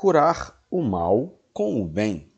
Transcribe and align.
Curar 0.00 0.56
o 0.70 0.80
mal 0.80 1.40
com 1.52 1.82
o 1.82 1.84
bem. 1.84 2.32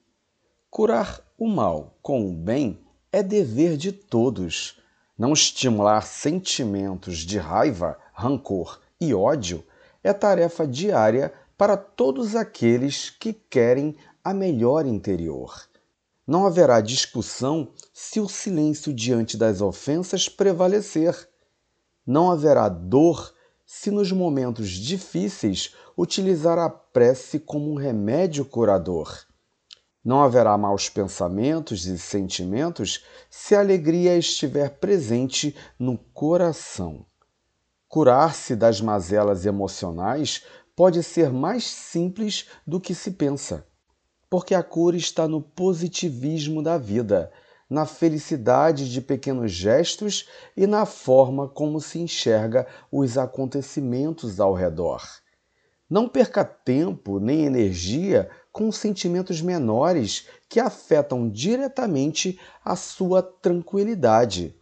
Curar 0.71 1.21
o 1.37 1.47
mal 1.47 1.99
com 2.01 2.27
o 2.27 2.33
bem 2.33 2.81
é 3.13 3.23
dever 3.23 3.77
de 3.77 3.93
todos. 3.93 4.81
Não 5.19 5.35
estimular 5.35 6.01
sentimentos 6.01 7.19
de 7.19 7.37
raiva, 7.37 7.99
rancor 8.15 8.81
e 8.99 9.13
ódio 9.13 9.63
é 10.03 10.11
tarefa 10.15 10.67
diária 10.67 11.35
para 11.59 11.77
todos 11.77 12.35
aqueles 12.35 13.11
que 13.11 13.35
querem 13.35 13.95
a 14.25 14.33
melhor 14.33 14.87
interior. 14.87 15.69
Não 16.27 16.47
haverá 16.47 16.81
discussão 16.81 17.75
se 17.93 18.21
o 18.21 18.27
silêncio 18.27 18.91
diante 18.91 19.37
das 19.37 19.61
ofensas 19.61 20.31
prevalecer. 20.31 21.29
Não 22.07 22.31
haverá 22.31 22.71
dor 22.71 23.35
se 23.73 23.89
nos 23.89 24.11
momentos 24.11 24.69
difíceis 24.69 25.77
utilizar 25.97 26.59
a 26.59 26.69
prece 26.69 27.39
como 27.39 27.71
um 27.71 27.77
remédio 27.77 28.45
curador. 28.45 29.17
Não 30.05 30.21
haverá 30.21 30.59
maus 30.59 30.89
pensamentos 30.89 31.87
e 31.87 31.97
sentimentos 31.97 33.05
se 33.31 33.55
a 33.55 33.61
alegria 33.61 34.19
estiver 34.19 34.71
presente 34.81 35.55
no 35.79 35.97
coração. 35.97 37.07
Curar-se 37.87 38.57
das 38.57 38.81
mazelas 38.81 39.47
emocionais 39.47 40.45
pode 40.75 41.01
ser 41.05 41.31
mais 41.31 41.63
simples 41.65 42.49
do 42.67 42.81
que 42.81 42.93
se 42.93 43.13
pensa, 43.13 43.65
porque 44.29 44.53
a 44.53 44.65
cura 44.65 44.97
está 44.97 45.29
no 45.29 45.41
positivismo 45.41 46.61
da 46.61 46.77
vida, 46.77 47.31
na 47.71 47.87
felicidade 47.87 48.91
de 48.91 49.01
pequenos 49.01 49.53
gestos 49.53 50.29
e 50.57 50.67
na 50.67 50.85
forma 50.85 51.49
como 51.49 51.81
se 51.81 52.01
enxerga 52.01 52.67
os 52.91 53.17
acontecimentos 53.17 54.41
ao 54.41 54.53
redor. 54.53 55.01
Não 55.89 56.09
perca 56.09 56.45
tempo 56.45 57.21
nem 57.21 57.45
energia 57.45 58.29
com 58.53 58.73
sentimentos 58.73 59.41
menores 59.41 60.27
que 60.49 60.59
afetam 60.59 61.31
diretamente 61.31 62.41
a 62.65 62.75
sua 62.75 63.23
tranquilidade. 63.23 64.55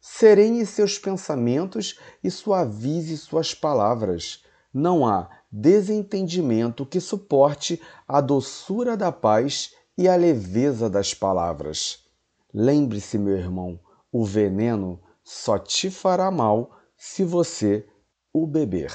Serene 0.00 0.64
seus 0.64 0.98
pensamentos 0.98 1.98
e 2.24 2.30
suavize 2.30 3.16
suas 3.18 3.54
palavras. 3.54 4.42
Não 4.72 5.06
há 5.06 5.28
desentendimento 5.50 6.86
que 6.86 7.00
suporte 7.00 7.80
a 8.06 8.20
doçura 8.20 8.96
da 8.96 9.12
paz 9.12 9.74
e 9.96 10.08
a 10.08 10.16
leveza 10.16 10.88
das 10.88 11.12
palavras. 11.12 12.07
Lembre-se, 12.52 13.18
meu 13.18 13.36
irmão, 13.36 13.78
o 14.10 14.24
veneno 14.24 15.00
só 15.22 15.58
te 15.58 15.90
fará 15.90 16.30
mal 16.30 16.78
se 16.96 17.22
você 17.24 17.86
o 18.32 18.46
beber. 18.46 18.92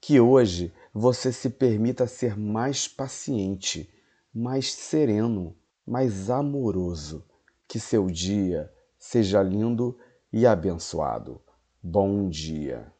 Que 0.00 0.20
hoje 0.20 0.72
você 0.92 1.32
se 1.32 1.50
permita 1.50 2.06
ser 2.06 2.38
mais 2.38 2.88
paciente, 2.88 3.92
mais 4.32 4.72
sereno, 4.72 5.56
mais 5.86 6.30
amoroso. 6.30 7.24
Que 7.66 7.78
seu 7.78 8.06
dia 8.06 8.72
seja 8.98 9.42
lindo 9.42 9.98
e 10.32 10.46
abençoado. 10.46 11.40
Bom 11.82 12.28
dia. 12.28 12.92